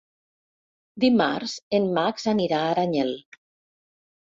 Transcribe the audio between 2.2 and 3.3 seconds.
anirà a Aranyel.